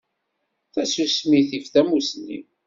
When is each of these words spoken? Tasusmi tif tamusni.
Tasusmi 0.73 1.41
tif 1.49 1.65
tamusni. 1.73 2.37